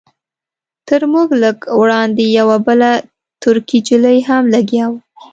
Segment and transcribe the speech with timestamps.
[0.87, 2.89] تر موږ لږ وړاندې یوه بله
[3.41, 4.99] ترکۍ نجلۍ هم لګیا وه.